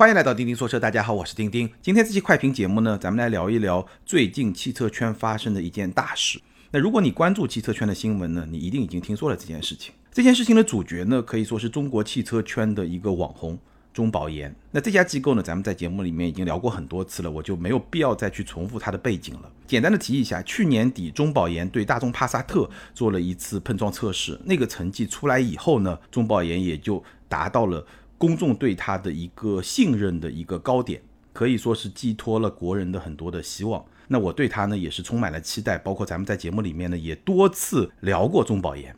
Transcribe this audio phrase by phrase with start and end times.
[0.00, 1.68] 欢迎来到钉钉说车，大家好，我是钉钉。
[1.82, 6.40] 今天这期快评节目呢，咱们来聊一聊最近汽车圈发生的一件大事。
[6.70, 9.92] 那如果你关注汽车圈的新闻呢，你一定已经听说了这件事情。
[10.10, 13.58] 这件事情的主角呢，可以说是中国汽车圈的一个网红
[13.92, 14.56] 中保研。
[14.70, 19.52] 那这家机构呢，咱们在节目里面已经聊过很多次了，我就没有必要再去重复它的背景了。
[19.66, 27.86] 简单的提一下，去年底中保研对大众帕萨特做了一次碰撞测试，那个成绩出来以后呢，中保研也就达到了。
[28.20, 31.00] 公众对他的一个信任的一个高点，
[31.32, 33.82] 可以说是寄托了国人的很多的希望。
[34.08, 38.94] 那我对他呢也是充满了期待，包括咱们在节目里面呢也多次聊过中保研。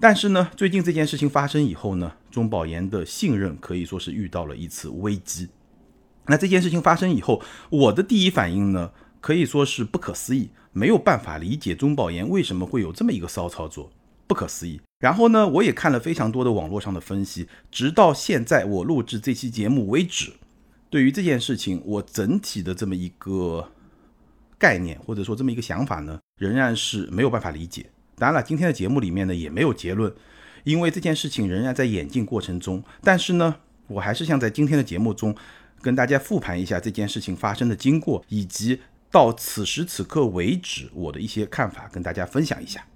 [0.00, 5.50] 但是呢，最近这件事情发生以后呢，中保研的信任可以说是遇到了一次危机。
[6.28, 13.90] 那这件事情发生以后，我的第一反应呢可以说是不可思议，没有办法理解中保研为什么会有这么一个骚操作，
[14.26, 14.80] 不可思议。
[15.02, 20.32] 然后呢，我也看了非常多的网络上的分析，直到现在我录制这期节目为止，
[20.88, 23.68] 对于这件事情，我整体的这么一个
[24.56, 27.86] 概念或者说这么一个想法呢，仍然是没有办法理解。
[28.14, 30.14] 当然了，今天的节目里面呢也没有结论，
[30.62, 32.80] 因为这件事情仍然在演进过程中。
[33.02, 33.56] 但是呢，
[33.88, 35.34] 我还是想在今天的节目中
[35.80, 38.78] 跟大家复盘一下这件事情发生的经过，以及
[39.10, 42.86] 到此时此刻为止我的一些看法，跟大家分享一下。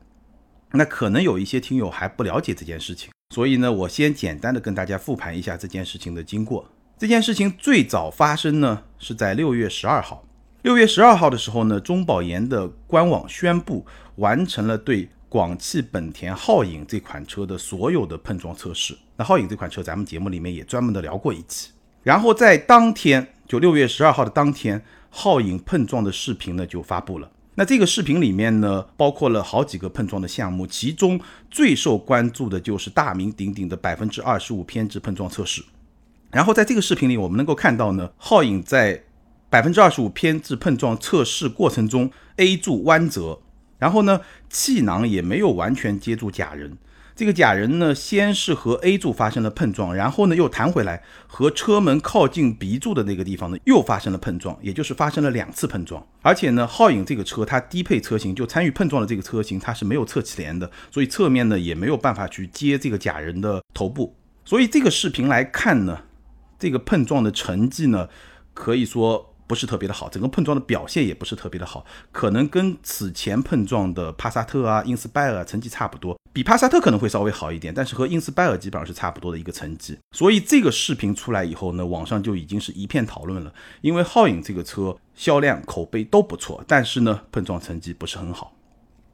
[0.77, 6.69] 那可能有一些听友还不了解这件事情，所以呢，我先简单的跟大家复盘一下这件事情的经过。
[6.99, 10.25] 这件事情最早发生呢，是在六月十二号。
[10.63, 13.85] 六月十二号的时候呢，中保研的官网宣布
[14.17, 18.97] 完成了对广汽本田皓影这款车的所有的碰撞测试。
[19.17, 21.71] 那皓影这款车，咱们节目里面也专门的聊过一期。
[22.03, 24.83] 然后在当天，就六月十二号的当天，
[25.13, 27.31] 皓影碰撞的视频呢就发布了。
[27.59, 31.19] 那这个视频里面呢，包括了好几个碰撞的项目，其中
[31.51, 35.65] 最受关注的就是大名鼎鼎的百分之二十五偏置碰撞测试。
[36.31, 39.05] 然后在这个视频里，我们能够看到呢，皓影在
[39.49, 43.41] 百分之二十五偏置碰撞测试过程中，A 柱弯折，
[43.79, 44.21] 然后呢，
[44.51, 46.77] 气囊也没有完全接住假人。
[47.17, 56.07] 这个假人呢，先是和 A 柱发生了碰撞，然后呢又弹回来，和车门靠近 B 柱的那个地方呢又发生了碰撞，也就是发生了两次碰撞。
[56.21, 64.15] 而且呢，皓影这个车它低配车型就参与碰撞的这个车型，它是没有侧气帘的，所以侧面呢也没有办法去接这个假人的头部。
[64.45, 66.01] 所以这个视频来看呢，
[66.59, 68.11] 这个碰撞的成绩呢，
[68.53, 69.33] 可以说。
[69.47, 79.97] 不是特别的好，整个碰撞的表现也不是特别的好，可能跟此前碰撞的帕萨特啊、英斯拜尔成绩差不多，比帕萨特可能会稍微好一点，但是和英斯拜尔基本上是差不多的一个成绩。
[80.13, 83.53] 所以这个视频出来以后呢，网上就已经是一片讨论了，
[83.83, 88.53] 因为皓影这个车销量、口碑都不错，但是呢，碰撞成绩不是很好。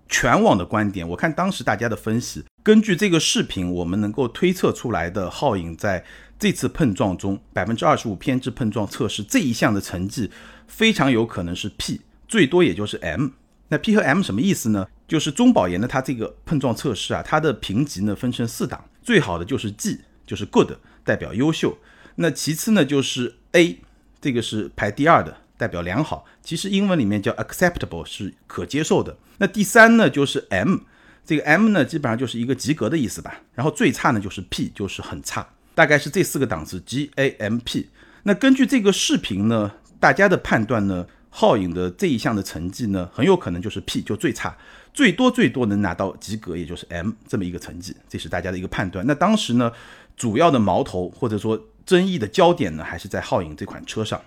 [0.08, 6.04] 全网的观点，我看当时大家的分析，根据这个视频，我们能够推测出来的皓影在。
[6.42, 10.28] 这次碰撞中，百分之二十五偏置碰撞测试这一项的成绩
[10.66, 13.28] 非常有可能是 P，最多也就是 M。
[13.68, 14.88] 那 P 和 M 什么意思呢？
[15.06, 20.72] 就是中保研的它这个碰撞测试啊，它的评级呢分成四档，最好的就是 G，就是 Good，
[21.04, 21.78] 代表优秀。
[22.16, 23.78] 那其次呢就是 A，
[24.20, 26.26] 这个是排第二的，代表良好。
[26.42, 29.16] 其实英文里面叫 Acceptable，是可接受的。
[29.38, 30.78] 那第三呢就是 M，
[31.24, 33.42] 这个 M 呢基本上就是一个及格的意思吧。
[33.54, 35.48] 然后最差呢就是 P，就是很差。
[35.74, 37.88] 大概是这四个档次 G A M P。
[38.24, 44.56] 那根据这个视频呢，大家的判断呢，皓影的这一项的成绩呢，很有可能就是 P，就最差，
[44.94, 49.04] 最多最多能拿到及格，也就是 M 这么一个成绩，这是大家的一个判断。
[49.06, 49.72] 那当时呢，
[50.16, 54.20] 主要的矛头或者说争议的焦点呢，还是在皓影这款车上。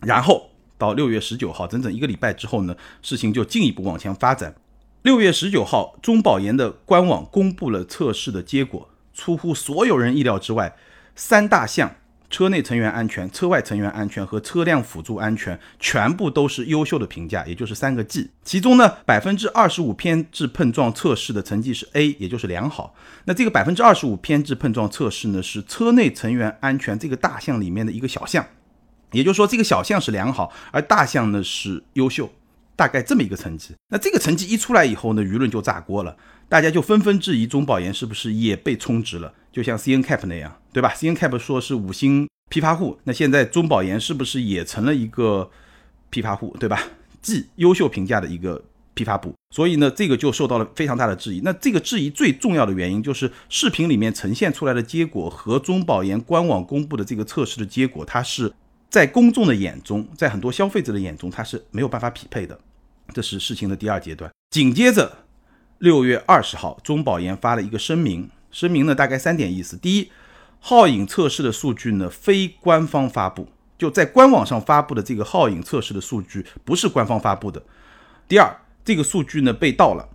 [0.00, 4.54] 然后到六月十九号，整整一个礼拜之后呢，事情就进一步往前发展。
[5.02, 8.88] 六月十九号，中保研的官网公布了测试的结果。
[9.14, 10.74] 出乎所有人意料之外，
[11.14, 11.94] 三大项：
[12.30, 18.30] 车内成员安全、车外成员安全和车辆辅助安全，全部都是优秀的评价，也就是三个 G。
[18.42, 22.94] 其中呢，百分之二十五偏置碰撞测试的成绩是 A，也就是良好。
[23.26, 28.46] 那这个百分之二十五偏置碰撞测试呢，是车内成员安全这个大项里面的一个小项，
[29.10, 32.30] 也就是说这个小项是良好，而大项呢是优秀。
[32.74, 36.16] 大概这么一个成绩，那这个成绩一出来以后呢，舆论就炸锅了，
[36.52, 45.50] 大家就纷纷质疑中保研是不是也被充值了，就像 C N Cap 那样，对吧？C N Cap 说是五星批发户，那现在中保研是不是也成了一个
[46.10, 46.78] 批发户，对吧？
[47.22, 48.62] 既优秀评价的一个
[48.92, 51.40] 批发部，所以呢，这个就受到了非常大的质疑。
[51.42, 58.52] 那这个质疑最重要的原因就是视频里面呈现出来的结果和中保研官网公布的这个测试的结果，它是。
[58.90, 62.60] 在公众的眼中，在很多消费者的眼中，它是没有办法匹配的，
[63.14, 64.30] 这是事情的第二阶段。
[64.50, 65.21] 紧接着，
[65.82, 70.12] 六月二十号，中保研发了一个声明，声明呢大概三点意思：第一，
[70.62, 77.60] 皓影测试的数据呢非官方发布，就在官网上发布的这个皓影测试的数据不是官方发布的。
[78.28, 80.08] 第二，这个数据呢被盗了，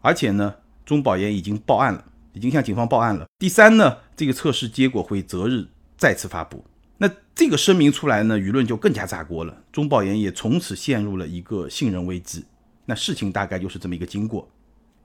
[0.00, 0.52] 而且呢
[0.84, 3.24] 中保研已经报案了，已经向警方报案了。
[3.38, 5.64] 第三呢，这个测试结果会择日
[5.96, 6.64] 再次发布。
[6.98, 12.44] 那这个声明出来呢，舆论就更加炸锅了，中保研也从此陷入了一个信任危机。
[12.86, 14.48] 那事情大概就是这么一个经过。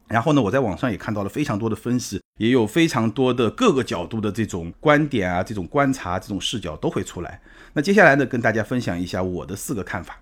[0.09, 7.39] 然后呢，我在网上也看到了非常多的分析，也有非常多的各个角度的这种观点啊，这种观察、这种视角都会出来。
[7.73, 10.19] 那接下来呢，跟大家分享一下我的四个看法。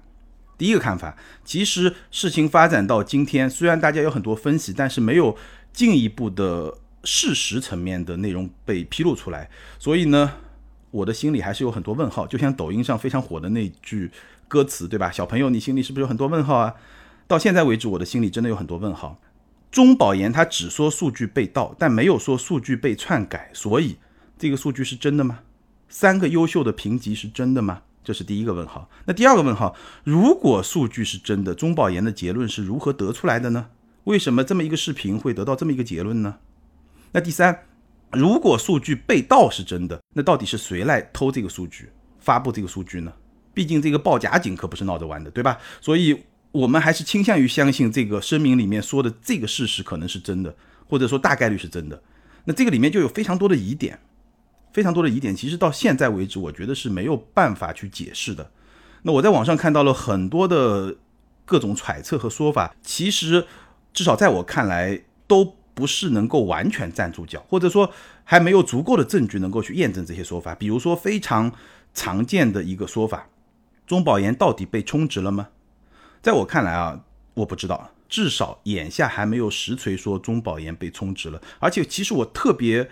[0.58, 5.38] 第一个看法，其实事情发展到今天，虽然大家有很多分析，但是没有
[5.72, 9.50] 进一步的事实层面的内容被披露出来，
[9.80, 10.34] 所以呢，
[10.92, 12.28] 我的心里还是有很多问号。
[12.28, 14.12] 就像抖音上非常火的那句
[14.48, 15.10] 歌词，对吧？
[15.12, 16.74] 小朋友，你心里是不是有很多问号啊？
[17.28, 19.20] 到现在为止，我的心里真的有很多问号。
[19.78, 23.96] 中保研他只说数据被盗，但没有说数据被篡改，所以
[24.36, 25.42] 这个数据是真的吗？
[25.88, 27.84] 三个优秀的评级是真的吗？
[28.04, 28.90] 这是第一个问号。
[29.06, 33.68] 那第二个问号，如果数据是真的，中保研的结论是如何得出来的呢？
[34.06, 36.40] 为什么这么一个视频会得到这么一个结论呢？
[37.12, 37.66] 那第三，
[38.14, 43.14] 如果数据被盗是真的，那到底是谁来偷这个数据，发布这个数据呢？
[43.54, 45.60] 毕竟这个报假警可不是闹着玩的，对吧？
[45.80, 46.24] 所以。
[46.52, 50.56] 我们还是倾向于相信这个声明里面说的这个事实可能是真的，
[50.88, 52.02] 或者说大概率是真的。
[52.46, 54.00] 那这个里面就有非常多的疑点，
[54.72, 58.50] 非常多的疑点，其实到现在为止，我觉得是没有办法去解释的。
[59.04, 60.96] 那我在网上看到了很多的
[61.46, 63.46] 各种揣测和说法，其实
[63.94, 67.92] 至少在我看来都不是能够完全站住脚，或者说
[68.24, 70.56] 还没有足够的证据能够去验证这些说法。
[70.56, 71.52] 比如说非常
[71.94, 73.28] 常见的一个说法，
[73.86, 75.50] 中保研到底被充值了吗？
[76.22, 77.00] 在我看来啊，
[77.34, 81.42] 我不知道，至少眼下还没有实锤说中保研被充值了。
[81.60, 82.90] 而且，其实我特别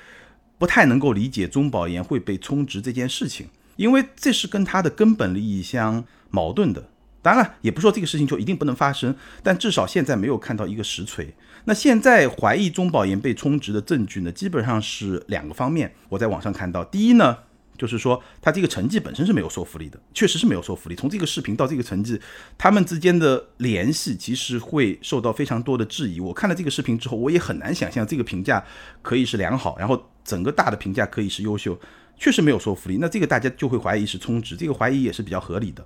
[0.58, 6.90] 不太能够理解中保研会被充值这件事情，因为这是跟他的根本利益相矛盾的。
[7.22, 11.34] 当然了，也不说这个事情就一定不能发生，但至少现在没有看到一个实锤。
[11.64, 15.94] 那现在怀疑中保研被充值的证据呢，基本上是两个方面。
[16.10, 17.40] 我在网上看到，第一呢。
[17.78, 20.96] 就是说，他这个成绩本身是没有说服力的，确实是没有说服力。
[20.96, 22.20] 从这个视频到这个成绩，
[22.58, 26.20] 他们之间的联系其实会受到非常多的质疑。
[26.20, 28.64] 我看了这个视频之后，我也很难想象这个评价
[29.02, 31.80] 可以是良好，然后整个大的评价可以是优秀，
[32.18, 32.98] 确实没有说服力。
[33.00, 35.86] 那这个大家就会怀疑是充值，这个怀疑也是比较合理的。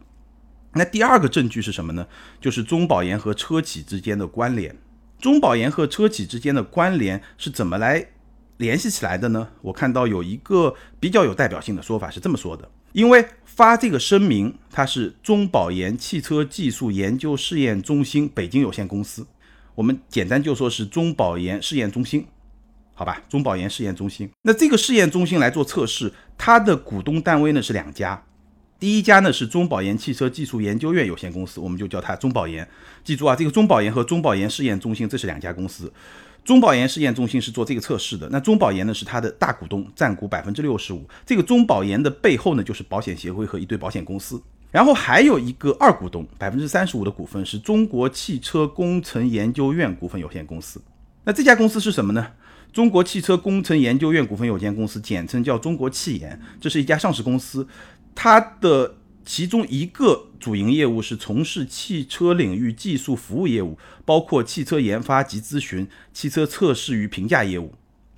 [0.73, 2.07] 那第二个证据是什么呢？
[2.39, 4.77] 就是中保研和车企之间的关联。
[5.19, 8.09] 中保研和车企之间的关联是怎么来？
[8.59, 9.47] 联系起来的呢？
[9.61, 19.25] 我看到有一个比较有代表性的说法是这么说的：，因为发这个声明，它是中保研汽车技术研究试验中心北京有限公司，
[19.75, 22.27] 我们简单就说是中保研试验中心，
[22.93, 23.23] 好吧？
[23.29, 24.29] 中保研试验中心。
[24.41, 28.21] 那这个试验中心来做测试，它的股东单位呢是两家，
[28.77, 32.67] 第一家呢是中保研汽车技术研究院有限公司，我们就叫它中保研。
[33.05, 35.89] 记住啊，这个中保研和中保研试验中心这是两家公司。
[36.43, 41.07] 中保研试验中心是做这个测试的，那中保研呢是它的大股东，占股百分之六十五。
[41.25, 44.41] 这个中保研的背后呢就是保险协会和一堆保险公司，
[44.71, 50.81] 然后还有一个二股东，百分之三十五的股份是中国汽车工程研究院股份有限公司。
[51.23, 52.27] 那这家公司是什么呢？
[52.73, 57.67] 中国汽车工程研究院股份有限公司，简称叫中国汽研，这是一家上市公司，
[58.15, 58.95] 它的。
[59.29, 67.71] 其中一个主营业务是从事汽车领域技术服务业务，包括汽车研发及咨询、汽车测试与评价业务。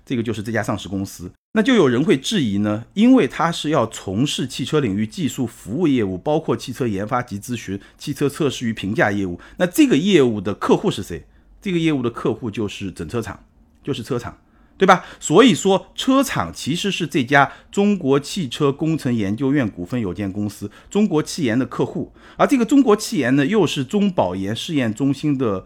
[0.05, 1.29] 这个就是这家上市公司。
[1.51, 9.37] 那就有人会质疑呢，因为它是要从事汽车领域技术服务业务，包括汽车研发及咨询、汽车测试与评价业务。
[9.57, 11.25] 那这个业务的客户是谁？
[11.61, 13.43] 这个业务的客户就是整车厂，
[13.83, 14.37] 就是车厂。
[14.81, 15.05] 对吧？
[15.19, 25.63] 所以说，车厂其实是这家中国汽车工程研究院股份有限公司中国汽研的客户，而这个中国汽研呢，又是中保研试验中心的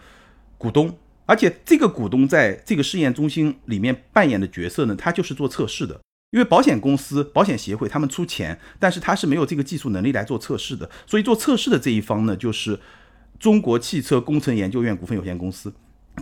[0.58, 5.98] 股东，而且这个股东在这个试验中心里面扮演的角色呢，他就是做测试的。
[6.32, 12.78] 因为保险公司、保险协会他们出钱，但是他是没有这个技术能力来做测试的，所以做测试的这一方呢，就是
[13.40, 15.72] 中国汽车工程研究院股份有限公司。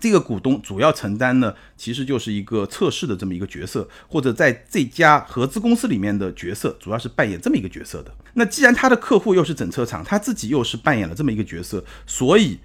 [0.01, 8.13] 这个股东主要承担呢，其实就是一个测试的这么一个角色，或者在这家合资公司里面的角色，主要是扮演这么一个角色的。
[8.33, 12.59] 那既然他的客户又是整车厂，他自己又是扮演了这么一个角色，所以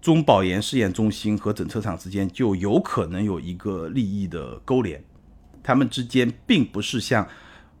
[0.00, 5.04] 中保研试验中心和整车厂之间就有可能有一个利益的勾连，
[5.62, 7.28] 他们之间并不是像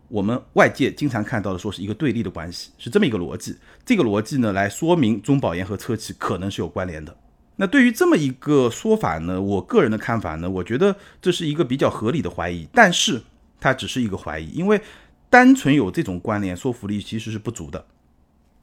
[0.08, 3.56] 我们外界经常看到的说是一个对立的关系，是这么一个逻辑。
[3.84, 7.16] 这个逻辑呢，来说明中保研和车企可能是有关联的。
[7.56, 12.66] 那对于这么一个说法呢，我个人的看法呢，我觉得这是一个比较合理的怀疑。
[12.72, 13.22] 但是，
[13.60, 14.80] 它只是一个怀疑，因为
[15.28, 17.84] 单纯有这种关联，说服力其实是不足的。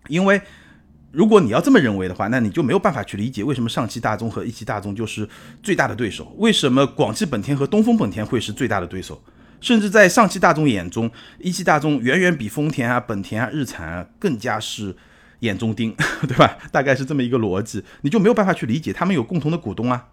[0.07, 0.41] 因为
[1.11, 5.27] 如果你要这么认为的话，那你就没有办法去理解为什么上汽大众和一汽大众就是
[5.63, 9.21] 最大的对手，为什么广汽本田和东风本田会是最大的对手，
[9.61, 14.95] 甚至在上汽大众眼中，一汽大众远远比丰田啊、本田啊、日产啊更加是
[15.39, 15.95] 眼中钉，
[16.27, 16.57] 对吧？
[16.71, 20.09] 大概是这么一个逻辑，你就没有办法去理解他们有共同的股东啊。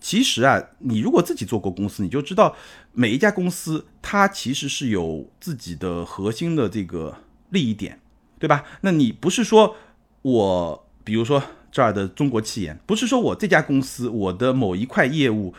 [0.00, 2.56] 其实啊，你如果自己做过公司，你就知道
[2.92, 7.18] 每一家公司它其实是有自己的核心的这个
[7.50, 8.00] 利益点，
[8.38, 8.64] 对吧？
[8.80, 9.76] 那你不是说
[10.22, 15.52] 我，比如说这儿的中国汽研，不是说我这家公司我的某一块业务，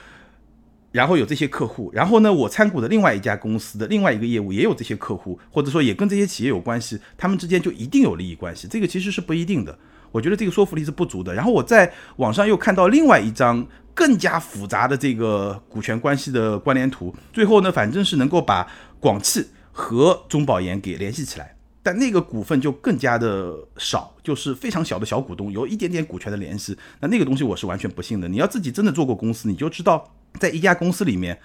[0.91, 8.67] 然后有这些客户，然后呢，我参股的另外一家公司的另外一个业务也有这些客户，或者说也跟这些企业有关系，他们之间就一定有利益关系？
[8.67, 9.77] 这个其实是不一定的。
[10.11, 11.33] 我觉得这个说服力是不足的。
[11.33, 13.67] 然后我在网上又看到另外一张。
[13.93, 18.65] 更加复杂的这个股权关系的关联图，最后呢，反正是能够把
[19.01, 28.29] 广汽和中保研给联系起来，但那个股份就更加的少，就是非常小的小股东有一点点股权的联系，那那个东西我是完全不信的。
[28.29, 31.39] 你要自己真的做过公司，你就知道，在一家公司里面，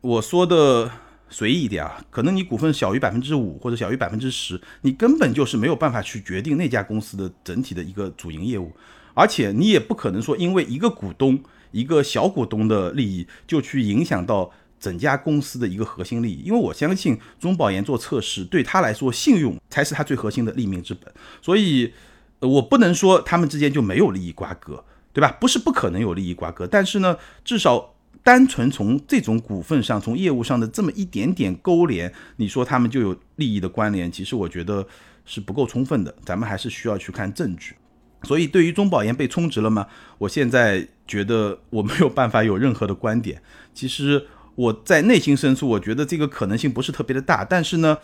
[0.00, 0.90] 我说的
[1.28, 8.72] 随意一点啊，可能你股份小于百分之五或者小于百分之十，你根本就是没有办法去决定那家公司的整体的一个主营业务，
[9.14, 11.42] 而且你也不可能说因为一个股东。
[11.74, 14.48] 一个小股东的利益就去影响到
[14.78, 21.12] 整家公司的一个核心利益，因为我相信中保研做测试对他来说，信用才是他最核心的立命之本，
[21.42, 21.92] 所以
[22.38, 25.36] 我不能说他们之间就没有利益瓜葛，对吧？
[25.40, 27.93] 不是不可能有利益瓜葛，但是呢，至少
[28.24, 34.84] 单纯从这种股份上、从业务上的这么一点点勾连，你说他们就有利益的关联，其实我觉得
[35.24, 37.74] 是不够充分的，咱们还是需要去看证据。
[38.22, 39.86] 所以，对于中保研被充值了吗？
[40.16, 43.42] 我现在觉得我没有办法有任何的观点。
[43.74, 47.44] 其实我在内心深处，我觉得这个可能性不是特别的大。
[47.44, 47.98] 但是呢，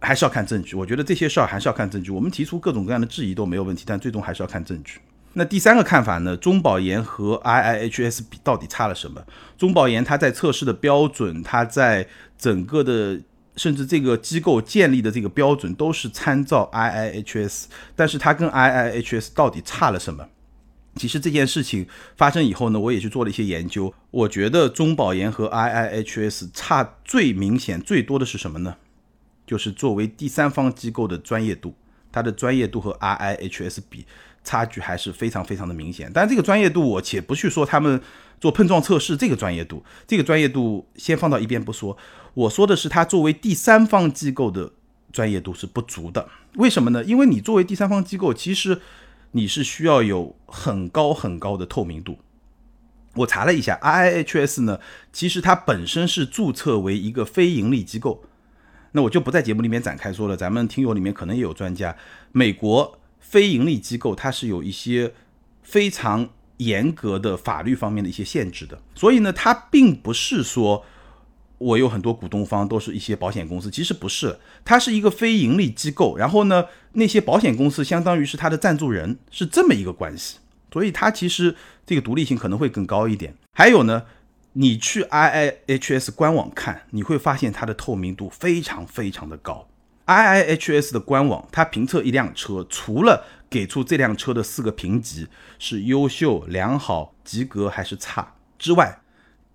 [0.00, 0.74] 还是要看证据。
[0.74, 2.10] 我觉得这些事儿还是要看证据。
[2.10, 4.98] 我们提出各种各样的质疑都没有问题，但最终还是要看证据。
[5.34, 6.36] 那第三个看法呢？
[6.36, 9.24] 中保研和 IIHS 比到底差了什么？
[9.56, 12.06] 中保研它在测试的标准，它在
[12.38, 13.20] 整个的。
[13.54, 20.26] 甚至这个机构建立的这个标准都是参照 IIHS，但是它跟 IIHS 到底差了什么？
[20.96, 21.86] 其实这件事情
[22.16, 23.92] 发生以后呢，我也去做了一些研究。
[24.10, 28.76] 我觉得中保研和 IIHS 差最明显、最多的是什么呢？
[29.46, 31.74] 就是作为第三方机构的专业度，
[32.10, 34.06] 它的专业度和 IIHS 比
[34.44, 36.10] 差距还是非常非常的明显。
[36.12, 38.00] 但这个专业度，我且不去说他们
[38.40, 41.96] 做碰撞测试这个专业度，这个专业度先放到一边不说。
[42.34, 44.72] 我说的是，它作为第三方机构的
[45.12, 46.28] 专业度是不足的。
[46.56, 47.04] 为什么呢？
[47.04, 48.80] 因为你作为第三方机构，其实
[49.32, 52.18] 你是需要有很高很高的透明度。
[53.16, 54.80] 我查了一下，IIHS 呢，
[55.12, 58.24] 其实它本身是注册为一个非盈利机构。
[58.92, 61.94] 那我就不在节目里面展开说了，咱们听友里面可能也有专家。
[62.32, 65.14] 美国非盈利机构它是有一些
[65.62, 70.84] 非常严格的法律方面的一些限制的，所以呢，它并不是说。
[71.62, 76.16] 我有很多股东方都是一些保险公司，其实不是，它是一个非盈利机构。
[76.16, 76.64] 然后呢，
[76.94, 80.38] 那些保险公司相当于是它的赞助人，是这么一个关系。
[80.72, 81.54] 所以它其实
[81.86, 83.36] 这个独立性可能会更高一点。
[83.52, 84.02] 还有呢，
[84.54, 89.68] 你去 IIHS 官网看，你会发现它的透明度非常非常的高。
[90.12, 95.28] IIHS 的官网，它评测一辆车，除了给出这辆车的四个评级
[95.58, 99.00] 是优秀、良好、及格还是差之外，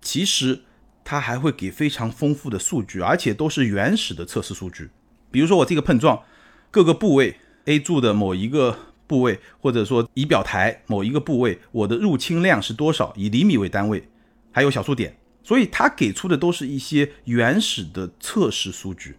[0.00, 0.62] 其实。
[1.10, 4.90] 它还会给非常丰富的数据，而且都是原始的测试数据。
[5.30, 6.22] 比如说我这个碰撞
[6.70, 14.06] 各个部位，A 柱的某一个部位，或者说仪表台某一个部位，我的入侵量是多少，以厘米为单位，
[14.52, 15.16] 还有小数点。
[15.42, 19.16] 所以它给出的都是一些原始的测试数据。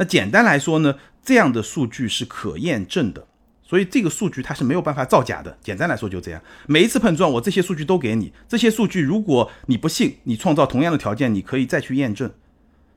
[0.00, 3.26] 那简单来说呢，这样的数据是可验证的。
[3.62, 5.58] 所以这个数据它是没有办法造假的。
[5.62, 12.32] 简单来说就这样，每一次碰撞我这些数据都给你，这些数据如果你不信，你创造同样的条件，你可以再去验证。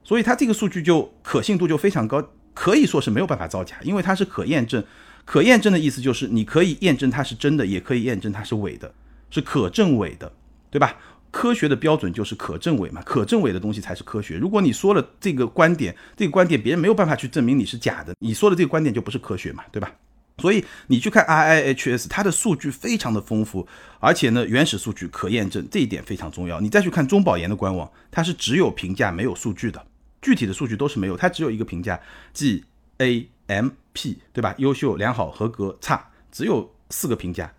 [0.05, 4.81] 所以它这个数据就可信度就非常高，可以说是没有办法造假，因为它是可验证。
[5.25, 8.93] 可验证的意思就是你可以验证它是真的，也可以验证它是伪的，
[9.29, 10.31] 是可证伪的，
[10.71, 10.95] 对吧？
[11.33, 14.37] 科学的标准就是可证伪嘛，可证伪的东西才是科学。
[14.37, 19.91] 如果你说了这个观点，这个观点别人没有办法去证明你是假的，你说的这个观点就不是科学嘛，对吧？
[20.37, 23.67] 所以你去看 IIHS，它的数据非常的丰富，
[23.99, 26.61] 而且呢，原始数据可验证，这一点非常重要。
[26.61, 29.83] 你再去看中保研的官网，它是只有评价没有数据的，
[30.21, 31.99] 具体的数据都是没有，它只有一个评价
[32.31, 32.63] ，G
[32.99, 34.53] A M P，对吧？
[34.59, 37.51] 优秀、良好、合格、差，只有四个评价。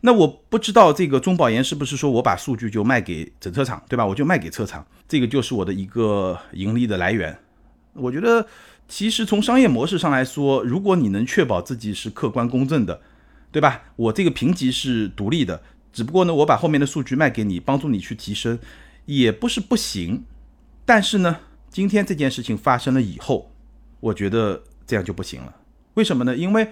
[0.00, 4.06] 那我不知道这个中保研是不是说我把数据就卖给整车厂，对吧？
[4.06, 7.36] 我就卖给车厂，这个就是我的一个盈利的来源。
[7.94, 8.46] 我觉得
[8.86, 13.00] 其实从商业模式上来说，如果你能确保自己是客观公正的，
[13.50, 13.82] 对吧？
[13.96, 15.62] 我这个评级是独立的，
[15.92, 18.58] 只不过呢，我把后面的数据卖给你，帮助你去提升，
[19.06, 20.24] 也不是不行。
[20.84, 21.38] 但是呢，
[21.70, 23.50] 今天这件事情发生了以后，
[23.98, 25.52] 我觉得这样就不行了。
[25.94, 26.36] 为什么呢？
[26.36, 26.68] 因为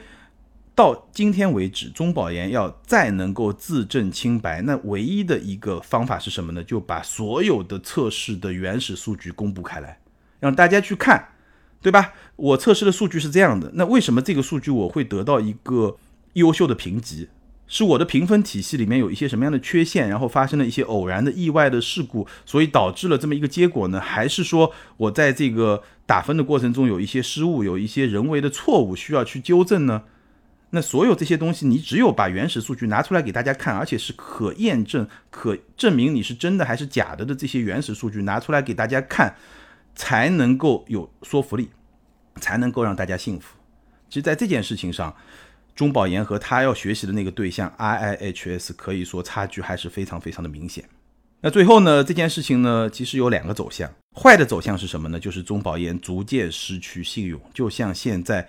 [0.76, 6.62] 到今天为止，中保研要再能够自证清白，那唯一的一个方法是什么呢？
[6.62, 9.98] 就把所有的测试的原始数据公布开来，
[10.38, 11.30] 让大家去看，
[11.80, 12.12] 对吧？
[12.36, 15.96] 我测试的数据是这样的，那为什么这个数据我会得到一个
[16.34, 17.30] 优秀的评级？
[17.66, 23.98] 是我的评分体系里面有一些什么样的缺陷，然后发生了一些偶然的意外的事故，所以导致了这么一个结果呢？
[23.98, 30.02] 还是说我在这个打分的过程中有一些失误，有一些人为的错误需要去纠正呢？
[30.70, 39.32] 那所有这些东西，你只有把原始数据拿出来给大家看，而且是可验证、可证明你是真的还是假的的这些原始数据拿出来给大家看，
[39.94, 41.70] 才能够有说服力，
[42.40, 43.56] 才能够让大家信服。
[44.10, 45.14] 其实，在这件事情上，
[45.76, 50.84] 中保研和他要学习的那个对象 IIHS 可以说差距还是非常非常的明显。
[51.40, 53.88] 那最后呢，这件事情呢，其实有两个走向，
[54.20, 55.20] 坏的走向是什么呢？
[55.20, 58.46] 就是中保研逐渐失去信用，就像现在。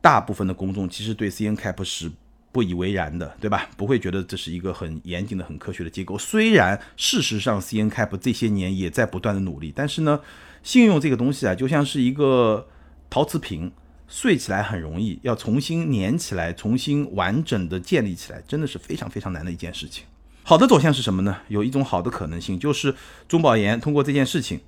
[0.00, 2.10] 大部分的公众其实对 CNCAP 是
[2.50, 3.68] 不以为然的，对吧？
[3.76, 6.16] 不会觉得这是一个很严谨的、很科学的机构。
[6.16, 10.20] 虽然事实上 CNCAP 这些年也在不断的努力，但是呢，
[10.62, 12.66] 信用这个东西啊，就像是一个
[13.10, 13.70] 陶瓷瓶，
[14.08, 20.04] 碎起来很容易，要重新粘起来、重新完整的建立起来，真的是非常非常难的一件事情。
[20.42, 21.36] 好的走向是什么呢？
[21.48, 22.94] 有一种好的可能性，就是
[23.28, 24.60] 中保研通过这件事情，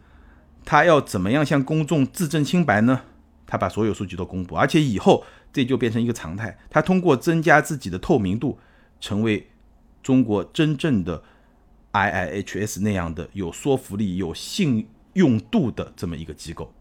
[0.65, 3.01] 他要怎么样向公众自证清白呢？
[3.51, 6.57] 他把所有数据都公布，而且以后这就变成一个常态。
[6.71, 8.57] 他通过增加自己的透明度，
[9.01, 9.51] 成为
[10.05, 11.21] 中国真正的
[11.93, 16.73] IIHS 那样的有说服力、有信用度的这么一个机构。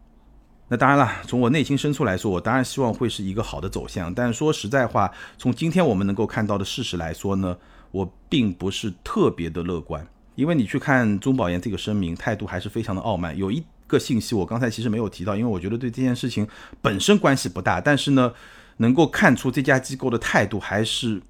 [0.67, 4.13] 那当然了，从我内心深处来说，我当然希望会是一个好的走向。
[4.13, 7.57] 但说实在话，从今天我们能够看到的事实来说呢，
[7.89, 10.07] 我并不是特别的乐观。
[10.35, 13.65] 因为你去看中保研这个声明，态度还是非常的傲慢，有一。
[13.89, 16.47] 个信息我刚才其实没有提到，因为我觉得对这件事情
[16.81, 18.31] 本身关系不大，但是呢，
[18.77, 21.21] 能够看出这家机构的态度还是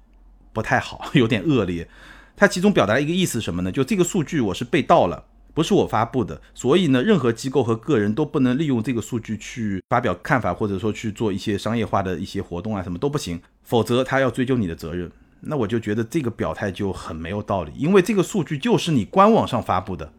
[0.52, 1.88] 不太好， 有点恶劣。
[2.36, 3.72] 它其中表达一个意思什么呢？
[3.72, 15.10] 就这个数据我是被盗了，不是我发布的，所以呢，任何机构和个人都不能利用这个数据去发表看法，或者说去做一些商业化的一些活动啊，什么都不行，否则他要追究你的责任。
[15.42, 20.12] 那我就觉得这个表态就很没有道理，因为这个数据就是你官网上发布的。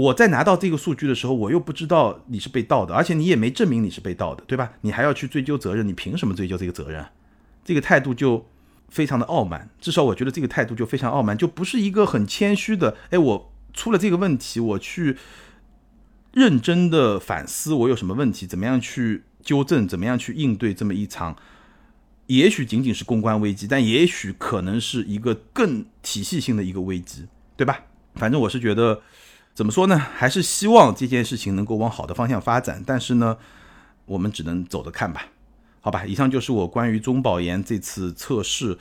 [0.00, 4.72] 我在拿到这个数据的时候，我又不知道你是被盗的，而且你也没证明你是被盗的，对吧？
[4.80, 7.04] 你还要去追究责任，你凭什么追究这个责任？
[7.64, 8.46] 这个态度就
[8.88, 12.96] 非常的傲慢，至少我觉得这个态度就非常傲慢，就不是一个很谦虚的。
[13.10, 15.16] 哎，我出了这个问题，我去
[16.32, 21.36] 认真的反思我有什么问题，怎么样去纠正，怎么样去应对这么一场，
[22.28, 27.84] 也许仅仅是公关危机，但也许可能是一个更体系性的一个危机，对吧？
[28.14, 29.02] 反正我是觉得。
[29.60, 29.98] 怎么说呢？
[29.98, 33.36] 还是希望这件事情能够往好的方向发展，但是呢，
[34.06, 35.26] 我们只能走着看吧。
[35.82, 38.78] 好吧，以上就是我关于中保研这次测试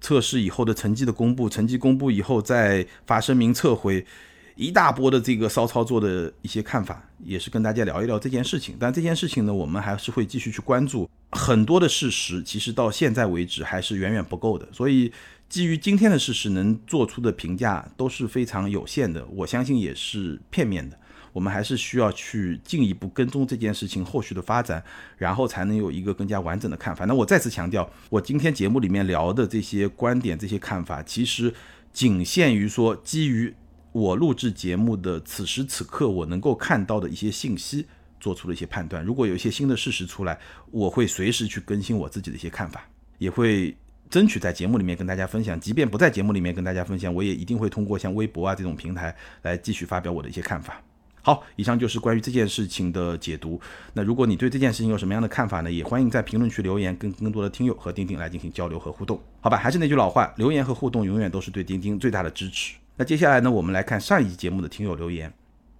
[0.00, 4.06] 测试以后的成绩的公布，成绩公布以后再发声明撤回，
[4.54, 8.74] 一大波的这个骚操作的一些看法，也是跟大家聊一聊这件事情。
[8.80, 11.06] 但这件事情呢，我们还是会继续去关注。
[11.32, 15.12] 很多的事实其实到现在为止还是远远不够的，所以。
[15.52, 20.98] 基于今天的事实，能做出的评价都是非常有限的，我相信也是片面的。
[21.30, 24.82] 我们还是需要去进一步跟踪这件事情后续的发展，
[25.18, 27.04] 然后才能有一个更加完整的看法。
[27.04, 31.52] 那我再次强调，我今天节目里面聊的这些观点、这些看法，其实
[31.92, 33.54] 仅限于说基于
[33.92, 37.84] 我录制节目的此时此刻我能够看到的一些信息
[38.18, 39.04] 做出了一些判断。
[39.04, 40.38] 如果有一些新的事实出来，
[40.70, 42.88] 我会随时去更新我自己的一些看法，
[43.18, 43.76] 也会。
[44.12, 50.82] 争取在节目里面跟大家分享，即便不在节目里面跟大家分享，我也一定会通过像微博啊这种平台来继续发表我的一些看法。
[51.22, 53.58] 好，以上就是关于这件事情的解读。
[53.94, 55.72] 那如果你对这件事情有什么样的看法呢？
[55.72, 59.18] 也欢迎在评论区留言，跟更多的听友和钉钉来进行交流和互动。
[59.40, 62.74] 好吧，还是那句老话，留言和互动永远都是对钉钉最大的支持。
[62.96, 65.32] 那接下来呢，我们来看上一期节目的听友留言。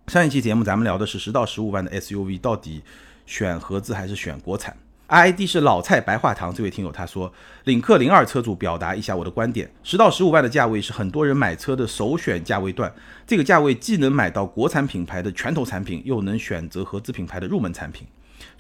[0.07, 2.83] 上一期节目咱们聊的是十到十五万的 SUV 到底
[3.27, 4.75] 选合资还是选国产
[5.12, 7.31] ？ID 是老蔡白话堂，这位听友他说，
[7.64, 12.90] 领克零二车主表达一下我的观点，十到十五万的价位是很多人买车的首选价位段，
[13.27, 18.07] 这个价位既能买到国产品牌的拳头产品，又能选择合资品牌的入门产品。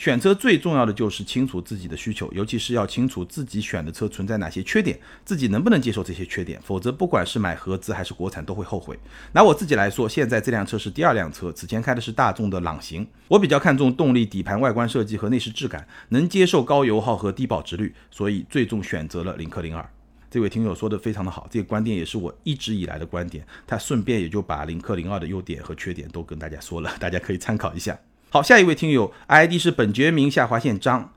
[0.02, 8.98] 选车最重要的就是清楚自己的需求，尤其是要清楚自己选的车存在哪些缺点，自己能不能接受这些缺点，否则不管是买合资还是国产都会后悔。
[9.30, 19.88] 拿我自己来说，现在这辆车是第二辆车，此前开的是大众的朗行，我比较看重动力、底盘、外观设计和内饰质感，能接受高油耗和低保值率，所以最终选择了领克零二。
[20.28, 23.46] 这位听友说的非常的好，这个观点也是我一直以来的观点。
[23.68, 27.96] 他顺便也就把领克零二的优点和缺点都跟大家说了，大家可以参考一下。
[28.32, 31.12] 好，下一位听友 ID 是本杰明下划线张，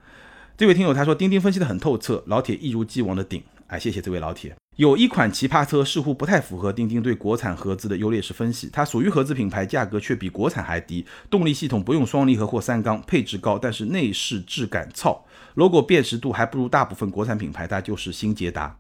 [0.58, 4.54] 这位听友他说钉钉分析的很透彻，老铁一如既往的顶，哎，谢谢这位老铁。
[4.76, 18.78] 有一款奇葩车似乎不太符合钉钉对国产合资的优劣势分析，它属于合资品牌，价格却比国产还低，动力系统不用双离合或三缸，配置高，但是内饰质感糙，logo 辨识度还不如大部分国产品牌，它就是新捷达。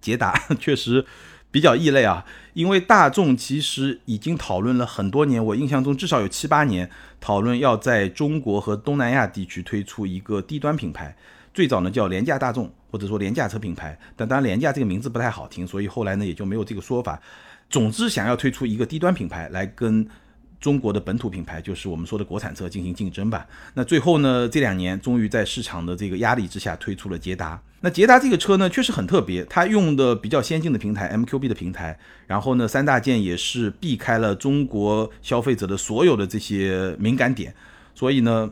[0.00, 1.04] 捷达 确实
[1.54, 6.90] 比较异类啊，因为大众其实已经讨论了很多年，我印象中至少有七八年
[7.20, 11.16] 讨论要在中国和东南亚地区推出一个低端品牌，
[11.52, 17.20] 最早呢叫廉价大众或者说廉价车品牌，但当然廉价这个名字不太好听，所以后来呢也就没有这个说法。
[17.70, 20.04] 总之想要推出一个低端品牌来跟。
[20.64, 23.46] 中国的本土品牌就是我们说的国产车进行竞争吧。
[23.74, 27.60] 那最后呢，这两年终于在市场的这个压力之下推出了捷达。
[27.82, 37.54] 那捷达这个车呢，确实很特别，它用的比较先进的平台 MQB 的平台，然后呢，三大件也是避开了中国消费者的所有的这些敏感点，
[37.94, 38.50] 所以呢。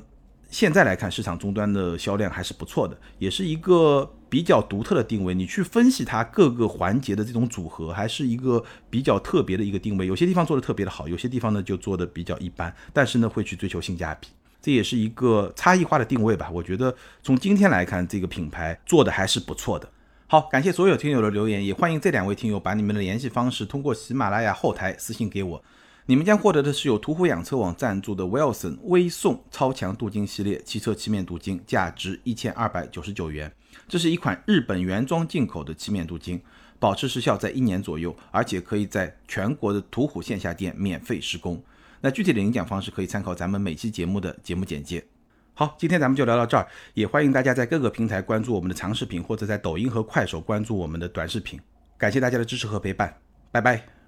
[0.51, 5.35] 现在来看，市场终端的销量还是不错的，也是一个比较独特的定位。
[5.35, 10.07] 你去分析它各个环节的这种组合，还是一个比较特别的一个定位。
[10.07, 14.29] 有些地方做的特别的好，有些地方呢就做的比较一般，但是呢会去追求性价比，
[14.63, 16.49] 这也是一个差异化的定位吧。
[16.51, 19.87] 我觉得从今天来看，这个品牌做的还是不错的。
[20.27, 25.63] 好，感谢所有听友的留言，也欢迎这两位听友把你们的联系方式通过喜马拉雅后台私信给我。
[26.07, 33.53] 你们将获得的是由途虎养车网赞助的 Wilson 微送超强镀金系列汽车漆面镀金，价值一千二百九十九元。
[33.89, 36.41] 这是一款日本原装进口的漆面镀金，
[36.79, 41.63] 保持时效在一年左右，而且可以在全国的途虎线下店免费施工。
[42.01, 45.05] 那具体的领奖方式可以参考咱们每期节目的节目简介。
[45.55, 51.61] 好，今天咱们就聊到这儿，也欢迎大家在各个平台关注我们的长视频，或者在抖音和快手关注我们的短视频。
[51.99, 53.17] 感谢大家的支持和陪伴，
[53.51, 54.02] 拜拜。